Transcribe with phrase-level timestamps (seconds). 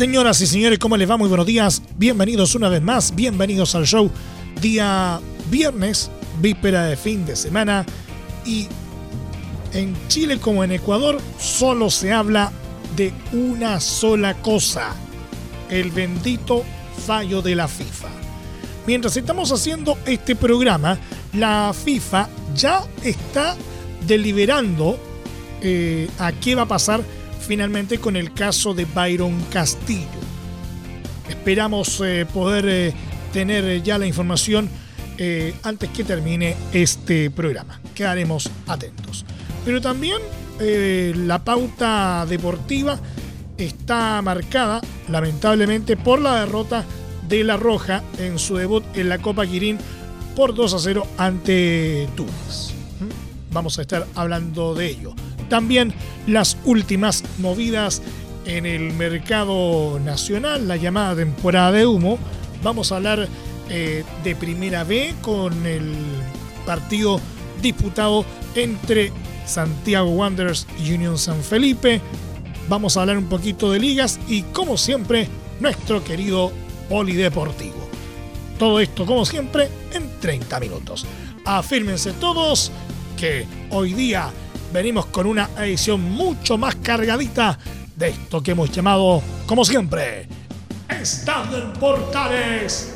[0.00, 1.18] Señoras y señores, ¿cómo les va?
[1.18, 1.82] Muy buenos días.
[1.98, 3.14] Bienvenidos una vez más.
[3.14, 4.10] Bienvenidos al show.
[4.62, 5.20] Día
[5.50, 7.84] viernes, víspera de fin de semana.
[8.46, 8.66] Y
[9.74, 12.50] en Chile como en Ecuador solo se habla
[12.96, 14.96] de una sola cosa.
[15.68, 16.64] El bendito
[17.06, 18.08] fallo de la FIFA.
[18.86, 20.98] Mientras estamos haciendo este programa,
[21.34, 22.26] la FIFA
[22.56, 23.54] ya está
[24.06, 24.98] deliberando
[25.60, 27.02] eh, a qué va a pasar
[27.50, 30.06] finalmente con el caso de Byron Castillo.
[31.28, 32.94] Esperamos eh, poder eh,
[33.32, 34.70] tener ya la información
[35.64, 37.80] antes que termine este programa.
[37.92, 39.26] Quedaremos atentos.
[39.66, 40.16] Pero también
[40.58, 42.98] la pauta deportiva
[43.58, 46.86] está marcada lamentablemente por la derrota
[47.28, 49.76] de La Roja en su debut en la Copa Quirín
[50.36, 52.72] por 2 a 0 ante Túnez.
[53.00, 53.52] ¿Mm?
[53.52, 55.14] Vamos a estar hablando de ello.
[55.50, 55.92] También
[56.26, 58.00] las últimas movidas
[58.46, 62.18] en el mercado nacional, la llamada temporada de humo.
[62.62, 63.28] Vamos a hablar
[63.68, 65.92] eh, de Primera B con el
[66.64, 67.20] partido
[67.60, 69.12] disputado entre
[69.44, 72.00] Santiago Wanderers y Unión San Felipe.
[72.68, 76.52] Vamos a hablar un poquito de ligas y como siempre nuestro querido
[76.88, 77.88] polideportivo.
[78.56, 81.06] Todo esto, como siempre, en 30 minutos.
[81.44, 82.70] Afírmense todos
[83.16, 84.30] que hoy día
[84.72, 87.58] venimos con una edición mucho más cargadita
[87.96, 90.26] de esto que hemos llamado, como siempre,
[90.88, 92.94] Estado en Portales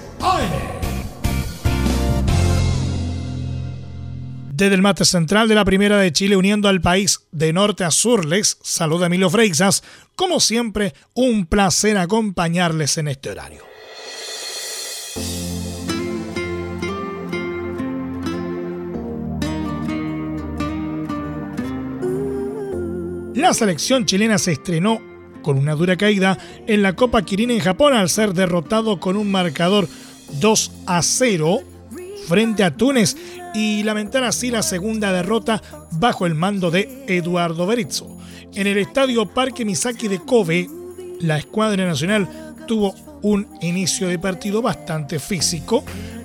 [4.57, 7.91] Desde el mate central de la Primera de Chile, uniendo al país de norte a
[7.91, 9.83] sur, les saluda Emilio Freixas.
[10.14, 13.64] Como siempre, un placer acompañarles en este horario.
[23.44, 25.02] La selección chilena se estrenó
[25.42, 29.30] con una dura caída en la Copa Kirin en Japón al ser derrotado con un
[29.30, 29.86] marcador
[30.40, 31.60] 2 a 0
[32.27, 33.18] frente a Túnez
[33.52, 35.60] y lamentar así la segunda derrota
[35.90, 38.16] bajo el mando de Eduardo Berizzo.
[38.55, 40.70] En el estadio Parque Misaki de Kobe,
[41.20, 42.26] la escuadra nacional
[42.66, 45.84] tuvo un inicio de partido bastante físico,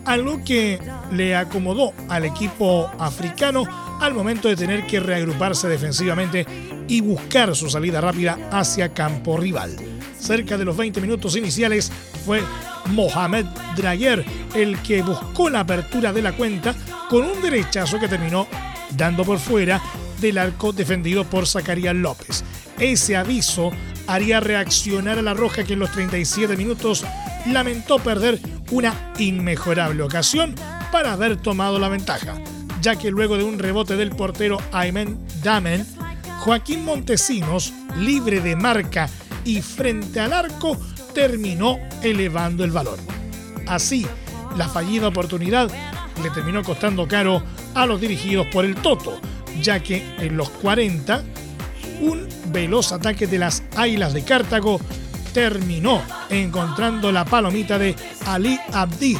[0.09, 0.79] algo que
[1.11, 3.63] le acomodó al equipo africano
[4.01, 6.47] al momento de tener que reagruparse defensivamente
[6.87, 9.75] y buscar su salida rápida hacia campo rival.
[10.19, 11.91] Cerca de los 20 minutos iniciales
[12.25, 12.41] fue
[12.87, 14.25] Mohamed Drayer
[14.55, 16.73] el que buscó la apertura de la cuenta
[17.07, 18.47] con un derechazo que terminó
[18.97, 19.79] dando por fuera
[20.19, 22.43] del arco defendido por Zacarías López.
[22.79, 23.71] Ese aviso
[24.07, 27.05] haría reaccionar a la Roja que en los 37 minutos
[27.53, 28.39] lamentó perder
[28.71, 30.55] una inmejorable ocasión
[30.91, 32.35] para haber tomado la ventaja,
[32.81, 35.85] ya que luego de un rebote del portero Aymen Damen,
[36.39, 39.09] Joaquín Montesinos, libre de marca
[39.43, 40.77] y frente al arco,
[41.13, 42.99] terminó elevando el balón.
[43.67, 44.05] Así,
[44.57, 45.69] la fallida oportunidad
[46.21, 47.43] le terminó costando caro
[47.75, 49.19] a los dirigidos por el Toto,
[49.61, 51.23] ya que en los 40,
[52.01, 54.79] un veloz ataque de las Águilas de Cartago
[55.33, 57.95] terminó encontrando la palomita de
[58.25, 59.17] Ali Abdi,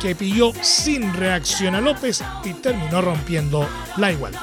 [0.00, 4.40] que pilló sin reacción a López y terminó rompiendo la igualdad.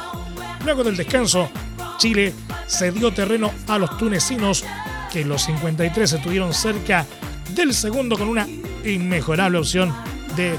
[0.64, 1.50] Luego del descanso,
[1.98, 2.34] Chile
[2.68, 4.64] cedió terreno a los tunecinos,
[5.12, 7.06] que los 53 estuvieron cerca
[7.54, 8.48] del segundo con una
[8.86, 9.94] inmejorable opción
[10.36, 10.56] de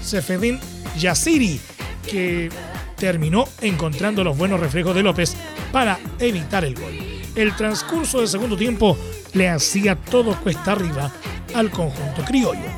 [0.00, 0.58] Sefedin
[0.96, 1.60] Yassiri,
[2.08, 2.48] que
[2.96, 5.36] terminó encontrando los buenos reflejos de López
[5.72, 6.92] para evitar el gol.
[7.34, 8.96] El transcurso del segundo tiempo
[9.34, 11.12] le hacía todo cuesta arriba
[11.54, 12.68] al conjunto criollo.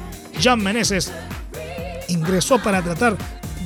[0.40, 1.12] Jan Meneses
[2.08, 3.16] ingresó para tratar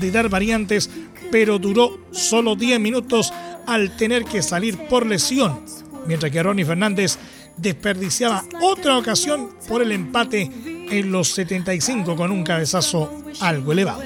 [0.00, 0.90] de dar variantes,
[1.30, 3.32] pero duró solo 10 minutos
[3.66, 5.60] al tener que salir por lesión,
[6.06, 7.18] mientras que Ronnie Fernández
[7.56, 10.50] desperdiciaba otra ocasión por el empate
[10.90, 14.02] en los 75 con un cabezazo algo elevado.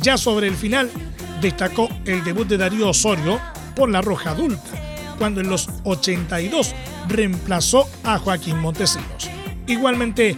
[0.00, 0.90] Ya sobre el final
[1.40, 3.40] destacó el debut de Darío Osorio
[3.76, 6.74] por la roja adulta, cuando en los 82
[7.08, 9.30] reemplazó a Joaquín Montesinos.
[9.66, 10.36] Igualmente,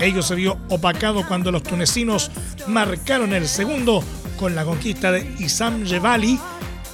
[0.00, 2.30] ello se vio opacado cuando los tunecinos
[2.66, 4.02] marcaron el segundo
[4.38, 6.38] con la conquista de Isam Jebali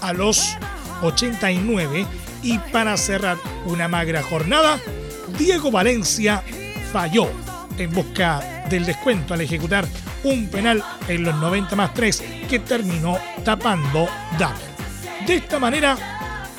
[0.00, 0.56] a los
[1.02, 2.06] 89
[2.42, 4.78] y para cerrar una magra jornada,
[5.38, 6.42] Diego Valencia
[6.92, 7.28] falló
[7.78, 9.86] en busca del descuento al ejecutar
[10.24, 14.08] un penal en los 90 más 3 que terminó tapando
[14.38, 14.70] Dahmer.
[15.26, 15.96] De esta manera,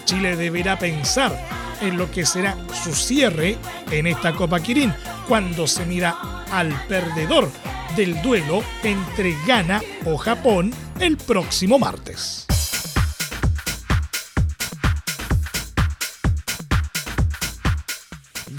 [0.05, 3.57] Chile deberá pensar en lo que será su cierre
[3.91, 4.93] en esta Copa Quirín
[5.27, 7.49] cuando se mira al perdedor
[7.95, 12.45] del duelo entre Ghana o Japón el próximo martes.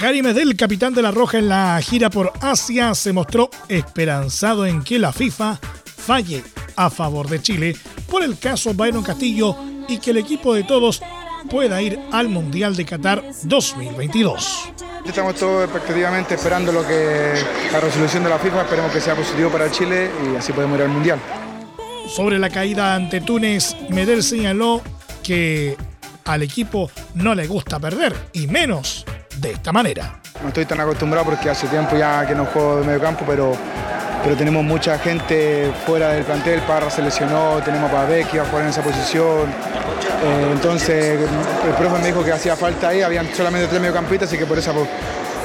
[0.02, 4.82] Gary Medel, capitán de la Roja en la gira por Asia, se mostró esperanzado en
[4.82, 6.42] que la FIFA falle
[6.74, 7.76] a favor de Chile
[8.10, 9.56] por el caso Byron Castillo
[9.88, 11.02] y que el equipo de todos
[11.50, 14.72] pueda ir al Mundial de Qatar 2022.
[15.06, 17.32] Estamos todos expectativamente esperando lo que
[17.72, 20.84] la resolución de la FIFA, esperemos que sea positivo para Chile y así podemos ir
[20.84, 21.18] al Mundial.
[22.08, 24.82] Sobre la caída ante Túnez, Medel señaló
[25.22, 25.76] que
[26.24, 29.04] al equipo no le gusta perder, y menos
[29.38, 30.20] de esta manera.
[30.42, 33.56] No estoy tan acostumbrado porque hace tiempo ya que no juego de medio campo, pero,
[34.22, 36.60] pero tenemos mucha gente fuera del plantel.
[36.62, 39.52] Parra se lesionó, tenemos a Pabé que iba a jugar en esa posición.
[40.24, 41.18] Eh, entonces
[41.66, 44.56] el profe me dijo que hacía falta ahí, habían solamente tres mediocampistas, así que por
[44.56, 44.72] esa,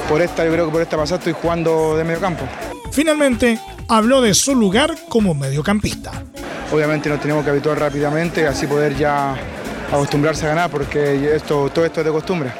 [0.08, 2.44] por, esta, yo creo que por esta pasada estoy jugando de mediocampo.
[2.92, 3.58] Finalmente,
[3.88, 6.12] habló de su lugar como mediocampista.
[6.72, 9.34] Obviamente nos tenemos que habituar rápidamente, así poder ya
[9.90, 12.52] acostumbrarse a ganar, porque esto, todo esto es de costumbre.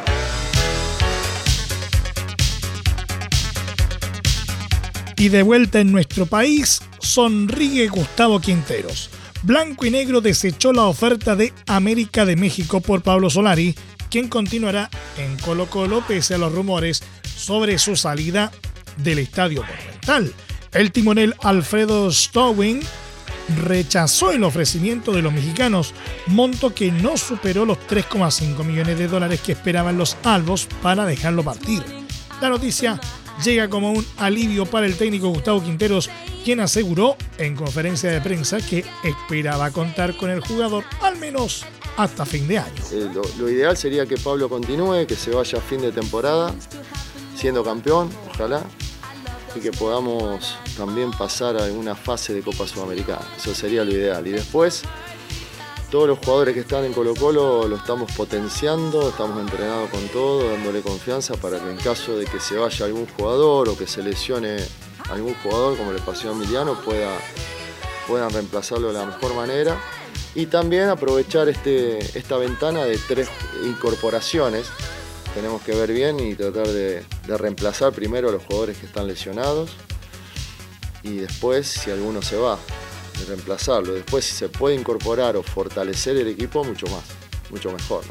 [5.16, 9.10] Y de vuelta en nuestro país, sonríe Gustavo Quinteros.
[9.42, 13.74] Blanco y Negro desechó la oferta de América de México por Pablo Solari,
[14.10, 18.50] quien continuará en Colo Colo pese a los rumores sobre su salida
[18.96, 20.32] del Estadio Monumental.
[20.72, 22.80] El timonel Alfredo Stowing
[23.64, 25.94] rechazó el ofrecimiento de los mexicanos,
[26.26, 31.44] monto que no superó los 3,5 millones de dólares que esperaban los albos para dejarlo
[31.44, 31.82] partir.
[32.40, 33.00] La noticia
[33.44, 36.10] llega como un alivio para el técnico Gustavo Quinteros,
[36.44, 41.64] quien aseguró en conferencia de prensa que esperaba contar con el jugador al menos
[41.96, 42.82] hasta fin de año.
[42.92, 46.54] Eh, lo, ideal sería que Pablo continúe, que se vaya a fin de temporada,
[47.34, 48.62] siendo campeón, ojalá,
[49.54, 53.26] y que podamos también pasar a alguna fase de Copa Sudamericana.
[53.36, 54.26] Eso sería lo ideal.
[54.26, 54.82] Y después
[55.90, 60.50] todos los jugadores que están en Colo Colo lo estamos potenciando, estamos entrenados con todo,
[60.50, 64.02] dándole confianza para que en caso de que se vaya algún jugador o que se
[64.02, 64.58] lesione
[65.10, 67.16] algún jugador, como le pasó a Emiliano, pueda,
[68.06, 69.80] puedan reemplazarlo de la mejor manera.
[70.34, 73.28] Y también aprovechar este, esta ventana de tres
[73.64, 74.66] incorporaciones.
[75.34, 79.70] Tenemos que ver bien y tratar de reemplazar primero a los jugadores que están lesionados
[81.02, 82.58] y después si alguno se va
[83.26, 83.94] reemplazarlo.
[83.94, 87.04] Después, si se puede incorporar o fortalecer el equipo, mucho más,
[87.50, 88.04] mucho mejor.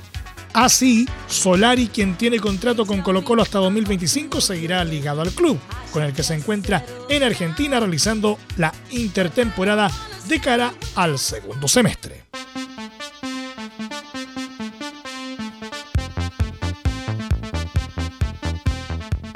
[0.54, 5.60] Así, Solari, quien tiene contrato con Colo Colo hasta 2025, seguirá ligado al club,
[5.92, 9.92] con el que se encuentra en Argentina realizando la intertemporada
[10.28, 12.26] de cara al segundo semestre.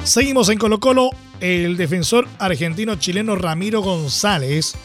[0.03, 1.11] Seguimos en Colo Colo.
[1.39, 4.75] El defensor argentino-chileno Ramiro González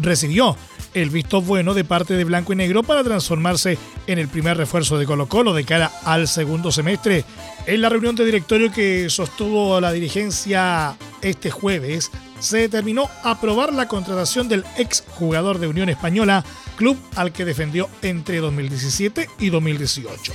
[0.00, 0.56] recibió
[0.94, 4.98] el visto bueno de parte de Blanco y Negro para transformarse en el primer refuerzo
[4.98, 7.24] de Colo Colo de cara al segundo semestre.
[7.66, 12.10] En la reunión de directorio que sostuvo la dirigencia este jueves,
[12.40, 16.44] se determinó aprobar la contratación del ex jugador de Unión Española,
[16.76, 20.32] club al que defendió entre 2017 y 2018.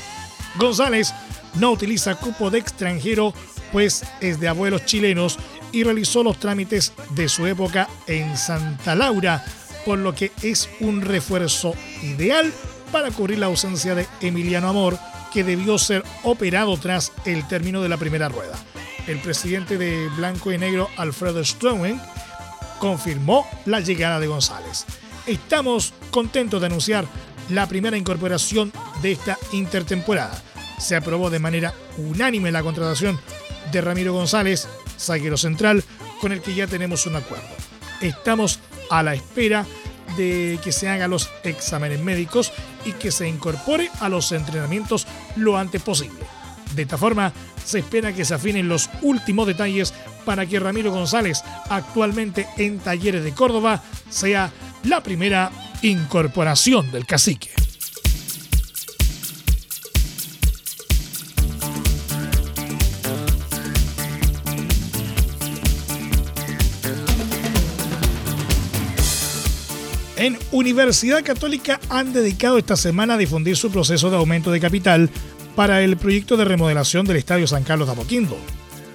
[0.57, 1.13] González
[1.55, 3.33] no utiliza cupo de extranjero,
[3.71, 5.37] pues es de abuelos chilenos
[5.75, 9.43] y realizó los trámites de su época en Santa Laura,
[9.83, 12.53] por lo que es un refuerzo ideal
[12.93, 14.97] para cubrir la ausencia de Emiliano Amor,
[15.33, 18.57] que debió ser operado tras el término de la primera rueda.
[19.05, 21.99] El presidente de Blanco y Negro, Alfredo Strowen,
[22.79, 24.85] confirmó la llegada de González.
[25.27, 27.05] Estamos contentos de anunciar
[27.49, 30.41] la primera incorporación de esta intertemporada.
[30.79, 33.19] Se aprobó de manera unánime la contratación
[33.73, 35.83] de Ramiro González, zaguero central,
[36.21, 37.47] con el que ya tenemos un acuerdo.
[38.01, 38.59] Estamos
[38.89, 39.65] a la espera
[40.17, 42.51] de que se hagan los exámenes médicos
[42.85, 46.19] y que se incorpore a los entrenamientos lo antes posible.
[46.75, 47.33] De esta forma,
[47.63, 49.93] se espera que se afinen los últimos detalles
[50.25, 54.51] para que Ramiro González, actualmente en Talleres de Córdoba, sea
[54.83, 57.64] la primera incorporación del cacique.
[70.25, 75.11] En Universidad Católica han dedicado esta semana a difundir su proceso de aumento de capital
[75.55, 78.35] para el proyecto de remodelación del Estadio San Carlos de Apoquindo.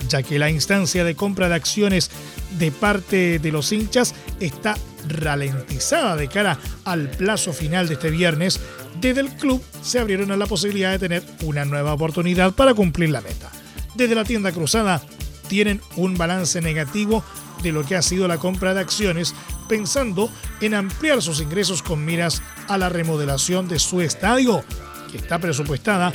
[0.09, 2.11] ya que la instancia de compra de acciones
[2.59, 8.59] de parte de los hinchas está ralentizada de cara al plazo final de este viernes,
[9.01, 13.11] desde el club se abrieron a la posibilidad de tener una nueva oportunidad para cumplir
[13.11, 13.53] la meta.
[13.95, 15.01] Desde la tienda cruzada
[15.47, 17.23] tienen un balance negativo
[17.63, 19.33] de lo que ha sido la compra de acciones,
[19.71, 20.29] pensando
[20.61, 24.65] en ampliar sus ingresos con miras a la remodelación de su estadio,
[25.13, 26.13] que está presupuestada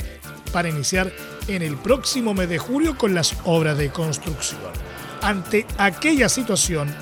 [0.52, 1.10] para iniciar
[1.48, 4.60] en el próximo mes de julio con las obras de construcción.
[5.22, 6.94] Ante aquella situación,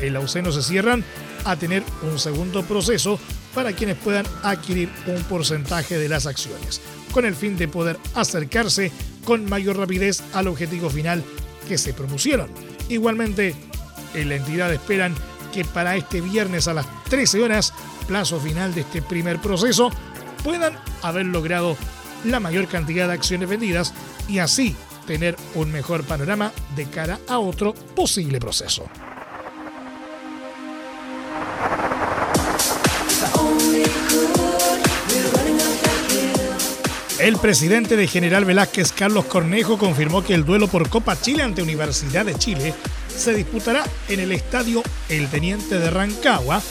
[0.00, 1.04] el Auceno se cierran
[1.44, 3.20] a tener un segundo proceso
[3.54, 6.80] para quienes puedan adquirir un porcentaje de las acciones,
[7.12, 8.90] con el fin de poder acercarse
[9.24, 11.22] con mayor rapidez al objetivo final
[11.68, 12.50] que se propusieron.
[12.88, 13.54] Igualmente,
[14.12, 15.14] en la entidad esperan
[15.54, 17.72] que para este viernes a las 13 horas,
[18.08, 19.90] plazo final de este primer proceso,
[20.42, 21.76] puedan haber logrado
[22.24, 23.94] la mayor cantidad de acciones vendidas
[24.28, 24.74] y así
[25.06, 28.84] tener un mejor panorama de cara a otro posible proceso.
[37.20, 41.62] El presidente de General Velázquez, Carlos Cornejo, confirmó que el duelo por Copa Chile ante
[41.62, 42.74] Universidad de Chile
[43.16, 46.62] se disputará en el estadio El Teniente de Rancagua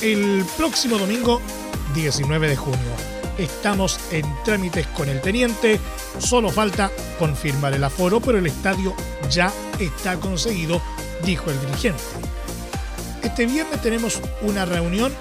[0.00, 1.40] el próximo domingo
[1.94, 2.78] 19 de junio.
[3.38, 5.80] Estamos en trámites con el teniente,
[6.18, 8.94] solo falta confirmar el aforo, pero el estadio
[9.30, 10.82] ya está conseguido,
[11.24, 12.02] dijo el dirigente.
[13.22, 15.12] Este viernes tenemos una reunión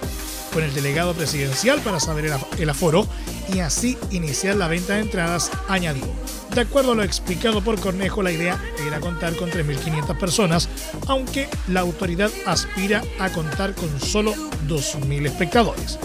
[0.54, 3.08] con el delegado presidencial para saber el aforo
[3.54, 6.06] y así iniciar la venta de entradas, añadió.
[6.54, 10.70] De acuerdo a lo explicado por Cornejo, la idea era contar con 3.500 personas,
[11.08, 14.34] aunque la autoridad aspira a contar con solo
[14.68, 15.98] 2.000 espectadores.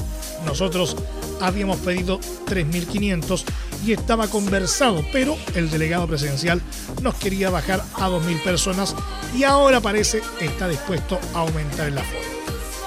[0.45, 0.97] Nosotros
[1.41, 3.45] habíamos pedido 3.500
[3.85, 6.63] y estaba conversado, pero el delegado presidencial
[7.03, 8.95] nos quería bajar a 2.000 personas
[9.37, 12.37] y ahora parece está dispuesto a aumentar el aforo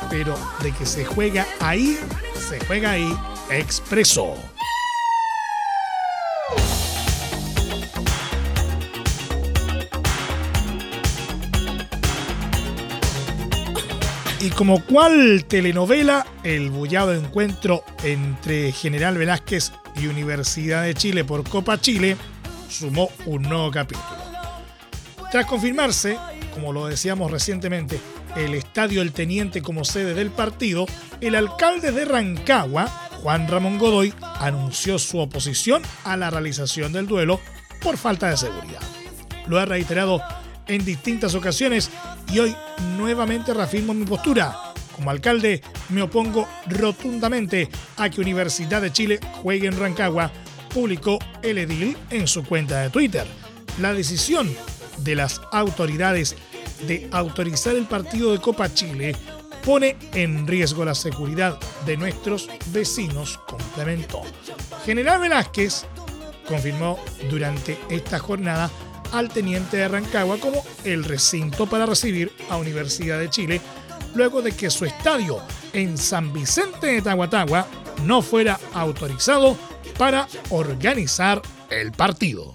[0.09, 1.97] pero de que se juega ahí,
[2.49, 3.15] se juega ahí,
[3.49, 4.35] expreso.
[14.41, 21.43] Y como cual telenovela, el bullado encuentro entre General Velázquez y Universidad de Chile por
[21.47, 22.15] Copa Chile
[22.69, 24.07] sumó un nuevo capítulo.
[25.29, 26.17] Tras confirmarse,
[26.53, 27.99] como lo decíamos recientemente,
[28.37, 30.85] el Estadio El Teniente como sede del partido,
[31.19, 32.87] el alcalde de Rancagua,
[33.21, 37.41] Juan Ramón Godoy, anunció su oposición a la realización del duelo
[37.81, 38.81] por falta de seguridad.
[39.47, 40.21] Lo ha reiterado
[40.69, 41.89] en distintas ocasiones
[42.31, 42.55] y hoy
[42.95, 44.55] nuevamente reafirmo mi postura.
[44.95, 50.31] Como alcalde me opongo rotundamente a que Universidad de Chile juegue en Rancagua,
[50.73, 53.25] publicó el edil en su cuenta de Twitter.
[53.81, 54.49] La decisión
[54.99, 56.35] de las autoridades
[56.87, 59.15] de autorizar el partido de Copa Chile
[59.65, 64.21] pone en riesgo la seguridad de nuestros vecinos, complementó.
[64.85, 65.85] General Velázquez
[66.47, 66.99] confirmó
[67.29, 68.69] durante esta jornada
[69.11, 73.61] al teniente de Rancagua como el recinto para recibir a Universidad de Chile
[74.15, 75.39] luego de que su estadio
[75.73, 77.67] en San Vicente de Tahuatagua
[78.05, 79.57] no fuera autorizado
[79.97, 82.53] para organizar el partido.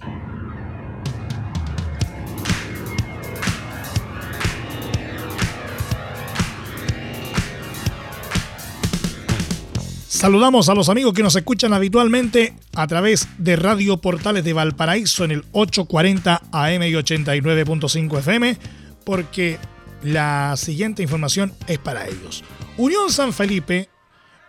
[10.25, 15.23] Saludamos a los amigos que nos escuchan habitualmente a través de Radio Portales de Valparaíso
[15.23, 18.57] en el 840 AM y 89.5 FM,
[19.05, 19.59] porque
[20.01, 22.43] la siguiente información es para ellos.
[22.77, 23.87] Unión San Felipe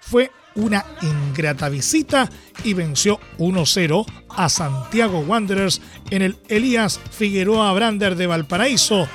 [0.01, 2.31] fue una ingrata visita
[2.65, 9.07] y venció 1-0 a Santiago Wanderers en el Elías Figueroa Brander de Valparaíso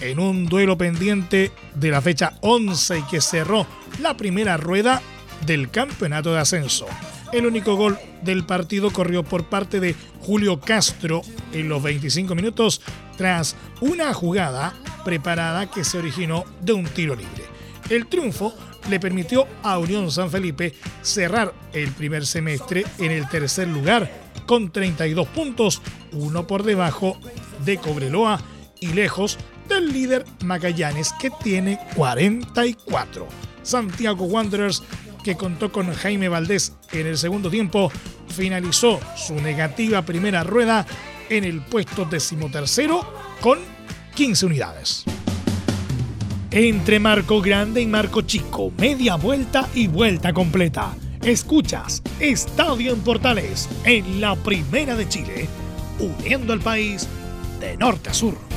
[0.00, 3.68] en un duelo pendiente de la fecha 11 y que cerró
[4.00, 5.00] la primera rueda
[5.46, 6.86] del campeonato de ascenso.
[7.32, 12.80] El único gol del partido corrió por parte de Julio Castro en los 25 minutos
[13.16, 17.44] tras una jugada preparada que se originó de un tiro libre.
[17.90, 18.54] El triunfo
[18.88, 24.10] le permitió a Unión San Felipe cerrar el primer semestre en el tercer lugar
[24.46, 27.18] con 32 puntos, uno por debajo
[27.64, 28.40] de Cobreloa
[28.80, 33.26] y lejos del líder Magallanes que tiene 44.
[33.62, 34.82] Santiago Wanderers
[35.22, 37.90] que contó con Jaime Valdés en el segundo tiempo,
[38.28, 40.86] finalizó su negativa primera rueda
[41.28, 43.00] en el puesto decimotercero
[43.40, 43.58] con
[44.14, 45.04] 15 unidades.
[46.50, 50.94] Entre Marco Grande y Marco Chico, media vuelta y vuelta completa.
[51.22, 55.48] Escuchas Estadio en Portales en la Primera de Chile,
[55.98, 57.06] uniendo al país
[57.60, 58.47] de norte a sur.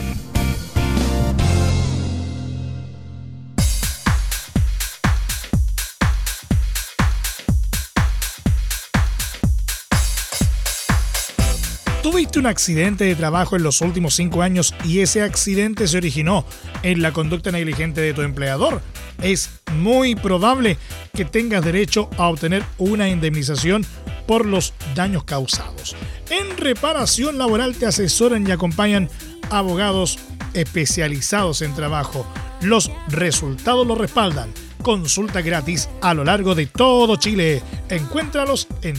[12.21, 16.45] Tuviste un accidente de trabajo en los últimos cinco años y ese accidente se originó
[16.83, 18.83] en la conducta negligente de tu empleador.
[19.23, 20.77] Es muy probable
[21.15, 23.83] que tengas derecho a obtener una indemnización
[24.27, 25.95] por los daños causados.
[26.29, 29.09] En reparación laboral te asesoran y acompañan
[29.49, 30.19] abogados
[30.53, 32.27] especializados en trabajo.
[32.61, 34.53] Los resultados lo respaldan.
[34.83, 37.63] Consulta gratis a lo largo de todo Chile.
[37.89, 38.95] Encuéntralos en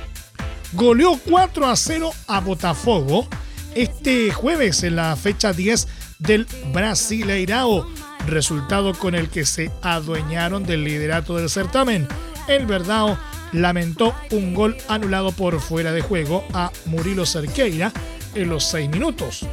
[0.73, 3.27] goleó 4 a 0 a Botafogo
[3.75, 5.87] este jueves en la fecha 10
[6.19, 7.87] del Brasileirao,
[8.27, 12.07] resultado con el que se adueñaron del liderato del certamen.
[12.47, 13.17] El Verdao
[13.51, 17.91] lamentó un gol anulado por fuera de juego a Murilo Cerqueira
[18.33, 19.45] en los seis minutos.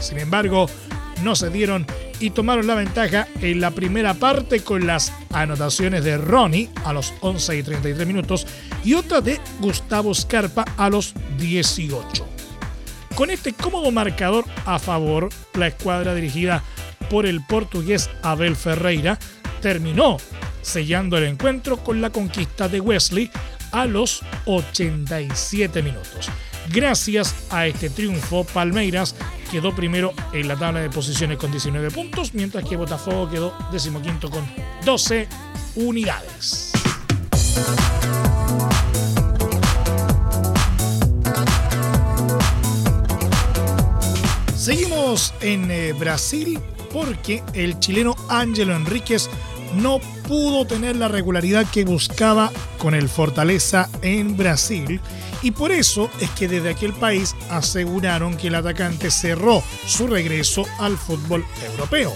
[0.00, 0.68] Sin embargo,
[1.22, 1.86] no se dieron
[2.20, 7.14] y tomaron la ventaja en la primera parte con las anotaciones de Ronnie a los
[7.20, 8.46] 11 y 33 minutos
[8.84, 12.27] y otra de Gustavo Scarpa a los 18.
[13.18, 16.62] Con este cómodo marcador a favor, la escuadra dirigida
[17.10, 19.18] por el portugués Abel Ferreira
[19.60, 20.18] terminó
[20.62, 23.28] sellando el encuentro con la conquista de Wesley
[23.72, 26.30] a los 87 minutos.
[26.72, 29.16] Gracias a este triunfo, Palmeiras
[29.50, 34.30] quedó primero en la tabla de posiciones con 19 puntos, mientras que Botafogo quedó decimoquinto
[34.30, 34.46] con
[34.84, 35.26] 12
[35.74, 36.70] unidades.
[44.68, 46.60] Seguimos en eh, Brasil
[46.92, 49.30] porque el chileno Ángelo Enríquez
[49.76, 55.00] no pudo tener la regularidad que buscaba con el Fortaleza en Brasil
[55.40, 60.66] y por eso es que desde aquel país aseguraron que el atacante cerró su regreso
[60.78, 62.14] al fútbol europeo.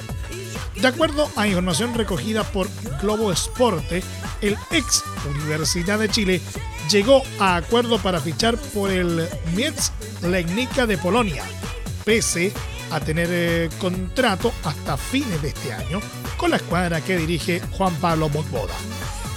[0.78, 2.68] De acuerdo a información recogida por
[3.00, 4.02] Globo Esporte,
[4.42, 5.02] el ex
[5.40, 6.42] Universidad de Chile
[6.90, 11.44] llegó a acuerdo para fichar por el Mietz Legnica de Polonia,
[12.04, 12.52] pese
[12.90, 16.00] a tener eh, contrato hasta fines de este año
[16.36, 18.74] con la escuadra que dirige Juan Pablo Botboda.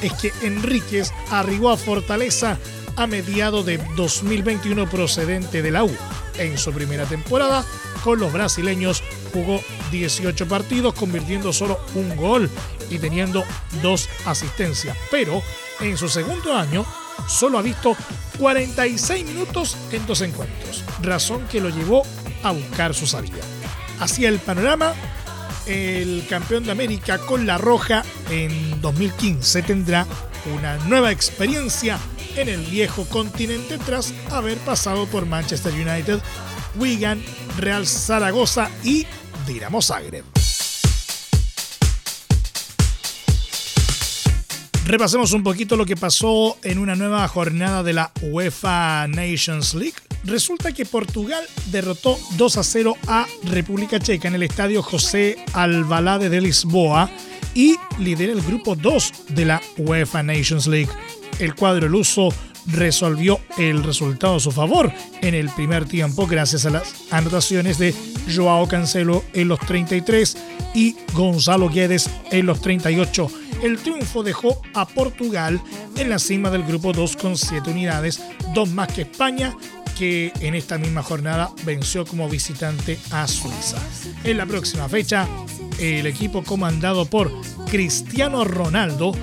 [0.01, 2.58] Es que Enríquez arribó a Fortaleza
[2.97, 5.95] a mediados de 2021 procedente de la U.
[6.38, 7.65] En su primera temporada
[8.04, 12.49] con los brasileños jugó 18 partidos convirtiendo solo un gol
[12.89, 13.43] y teniendo
[13.82, 14.97] dos asistencias.
[15.10, 15.41] Pero
[15.80, 16.86] en su segundo año
[17.28, 17.95] solo ha visto
[18.38, 22.04] 46 minutos en dos encuentros, razón que lo llevó
[22.45, 23.43] a buscar su salida.
[23.99, 24.93] Hacia el panorama,
[25.65, 30.05] el campeón de América con la Roja en 2015 tendrá
[30.53, 31.97] una nueva experiencia
[32.36, 36.19] en el viejo continente tras haber pasado por Manchester United,
[36.75, 37.23] Wigan,
[37.58, 39.08] Real Zaragoza y
[39.47, 40.25] Dinamo Zagreb.
[44.86, 49.95] Repasemos un poquito lo que pasó en una nueva jornada de la UEFA Nations League.
[50.25, 56.29] Resulta que Portugal derrotó 2 a 0 a República Checa en el estadio José Alvalade
[56.29, 57.11] de Lisboa
[57.53, 60.89] y lidera el grupo 2 de la UEFA Nations League.
[61.38, 62.29] El cuadro luso
[62.65, 67.93] resolvió el resultado a su favor en el primer tiempo gracias a las anotaciones de
[68.35, 70.38] Joao Cancelo en los 33
[70.73, 73.27] y Gonzalo Guedes en los 38.
[73.61, 75.61] El triunfo dejó a Portugal
[75.95, 78.21] en la cima del grupo 2 con 7 unidades,
[78.53, 79.55] dos más que España
[79.97, 83.77] que en esta misma jornada venció como visitante a Suiza.
[84.23, 85.27] En la próxima fecha,
[85.79, 87.31] el equipo comandado por
[87.69, 89.13] Cristiano Ronaldo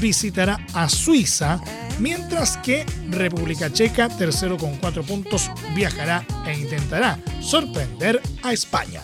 [0.00, 1.60] visitará a Suiza,
[1.98, 9.02] mientras que República Checa, tercero con cuatro puntos, viajará e intentará sorprender a España.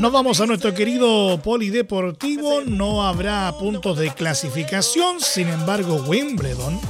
[0.00, 2.62] Nos vamos a nuestro querido polideportivo.
[2.64, 5.20] No habrá puntos de clasificación.
[5.20, 6.80] Sin embargo, Wimbledon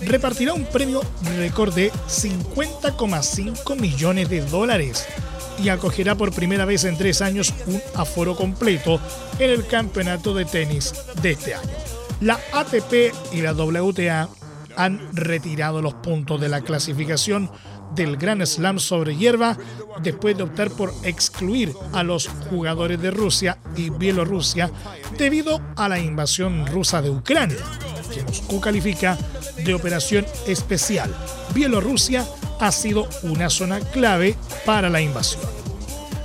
[0.00, 1.00] repartirá un premio
[1.36, 5.06] récord de 50,5 millones de dólares
[5.62, 8.98] y acogerá por primera vez en tres años un aforo completo
[9.38, 10.92] en el campeonato de tenis
[11.22, 11.70] de este año.
[12.20, 14.28] La ATP y la WTA
[14.76, 17.48] han retirado los puntos de la clasificación
[17.94, 19.56] del Gran Slam sobre hierba
[20.02, 24.70] después de optar por excluir a los jugadores de Rusia y Bielorrusia
[25.16, 27.58] debido a la invasión rusa de Ucrania,
[28.12, 29.16] que Moscú califica
[29.64, 31.14] de operación especial.
[31.54, 32.26] Bielorrusia
[32.60, 35.42] ha sido una zona clave para la invasión.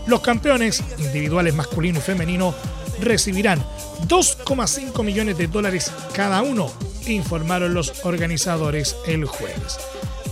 [0.07, 2.55] Los campeones individuales masculino y femenino
[3.01, 3.63] recibirán
[4.07, 6.71] 2,5 millones de dólares cada uno,
[7.07, 9.77] informaron los organizadores el jueves.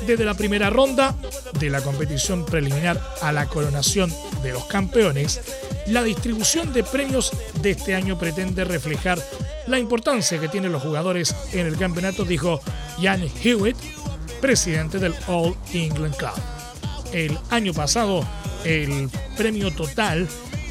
[0.07, 1.13] Desde la primera ronda
[1.59, 4.09] de la competición preliminar a la coronación
[4.41, 5.41] de los campeones,
[5.87, 9.19] la distribución de premios de este año pretende reflejar
[9.67, 12.61] la importancia que tienen los jugadores en el campeonato, dijo
[13.01, 13.75] Jan Hewitt,
[14.39, 16.31] presidente del All England Club.
[17.11, 18.25] El año pasado,
[18.63, 20.25] el premio total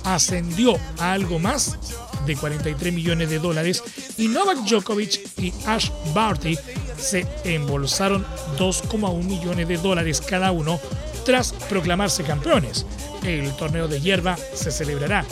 [0.04, 1.78] ascendió a algo más
[2.24, 3.82] de 43 millones de dólares
[4.16, 6.56] y Novak Djokovic y Ash Barty
[6.98, 8.24] se embolsaron
[8.58, 10.80] 2,1 millones de dólares cada uno
[11.24, 12.86] tras proclamarse campeones.
[13.24, 15.24] El torneo de hierba se celebrará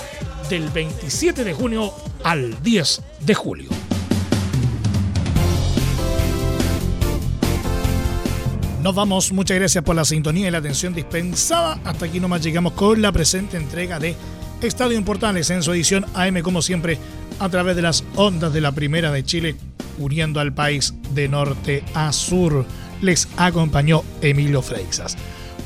[0.50, 3.70] del 27 de junio al 10 de julio.
[8.83, 11.81] Nos vamos, muchas gracias por la sintonía y la atención dispensada.
[11.85, 14.14] Hasta aquí nomás llegamos con la presente entrega de
[14.61, 16.98] Estadio Portales en su edición AM como siempre
[17.38, 19.57] a través de las ondas de la Primera de Chile,
[19.99, 22.65] uniendo al país de norte a sur.
[23.01, 25.17] Les acompañó Emilio Freixas.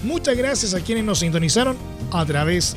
[0.02, 1.76] Muchas gracias a quienes nos sintonizaron
[2.12, 2.76] a través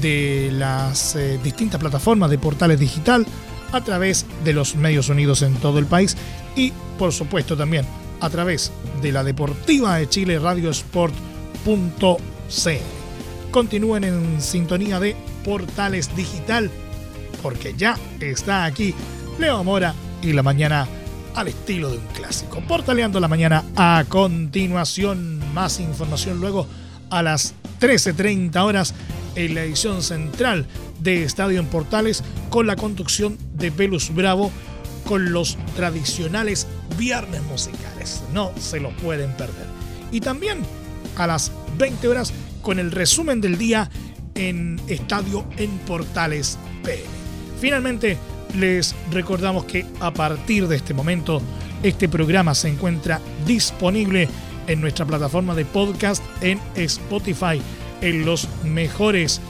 [0.00, 3.26] de las eh, distintas plataformas de Portales Digital,
[3.72, 6.16] a través de los medios unidos en todo el país
[6.56, 7.84] y por supuesto también
[8.20, 11.10] a través de la Deportiva de Chile Radiosport.cl.
[13.50, 16.70] Continúen en sintonía de Portales Digital,
[17.42, 18.94] porque ya está aquí
[19.38, 20.86] Leo Mora y la mañana
[21.34, 22.60] al estilo de un clásico.
[22.66, 26.66] Portaleando la mañana a continuación, más información luego
[27.10, 28.94] a las 13.30 horas
[29.34, 30.66] en la edición central
[31.00, 34.50] de Estadio en Portales con la conducción de Pelus Bravo
[35.06, 36.66] con los tradicionales
[36.98, 38.22] viernes musicales.
[38.32, 39.66] No se lo pueden perder.
[40.12, 40.62] Y también
[41.16, 43.90] a las 20 horas con el resumen del día
[44.34, 47.04] en Estadio en Portales PM.
[47.60, 48.16] Finalmente,
[48.54, 51.40] les recordamos que a partir de este momento,
[51.82, 54.28] este programa se encuentra disponible
[54.66, 57.60] en nuestra plataforma de podcast en Spotify,
[58.00, 59.40] en los mejores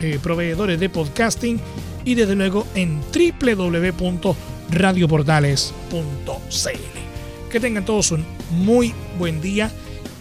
[0.00, 1.60] eh, proveedores de podcasting
[2.04, 4.34] y desde luego en www
[4.70, 7.50] radioportales.cl.
[7.50, 9.70] Que tengan todos un muy buen día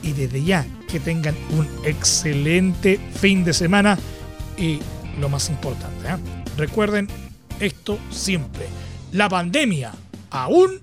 [0.02, 3.98] y desde ya que tengan un excelente fin de semana
[4.58, 4.80] y
[5.19, 6.17] lo más importante, ¿eh?
[6.58, 7.08] recuerden
[7.63, 8.67] esto siempre,
[9.12, 9.93] la pandemia
[10.30, 10.82] aún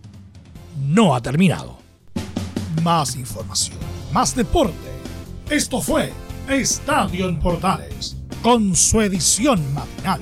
[0.79, 1.79] no ha terminado.
[2.83, 3.79] Más información,
[4.13, 4.75] más deporte.
[5.51, 6.13] Esto fue
[6.49, 10.21] Estadio en Portales, con su edición matinal,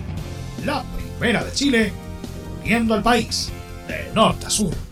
[0.64, 1.92] la primera de Chile
[2.64, 3.51] viendo al país
[3.87, 4.88] de norte a sur.